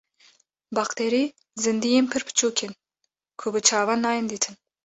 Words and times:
Bakterî 0.75 1.23
zindiyên 1.63 2.05
pir 2.11 2.21
biçûk 2.27 2.57
in 2.65 2.73
ku 3.39 3.47
bi 3.53 3.59
çavan 3.67 3.99
nayên 4.05 4.25
dîtin. 4.31 4.55